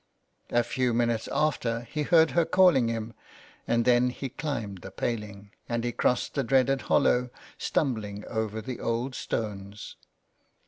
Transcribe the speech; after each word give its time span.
A 0.49 0.63
few 0.63 0.95
minutes 0.95 1.29
after 1.31 1.81
he 1.81 2.01
heard 2.01 2.31
her 2.31 2.43
calling 2.43 2.87
him, 2.87 3.13
and 3.67 3.85
then 3.85 4.09
he 4.09 4.29
climbed 4.29 4.79
the 4.79 4.89
paling, 4.89 5.51
and 5.69 5.83
he 5.83 5.91
crossed 5.91 6.33
the 6.33 6.43
dreaded 6.43 6.81
hollow, 6.89 7.29
stumbling 7.59 8.25
over 8.25 8.63
the 8.63 8.79
old 8.79 9.13
stones. 9.13 9.97